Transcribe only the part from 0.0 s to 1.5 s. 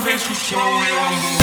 vez que o eu.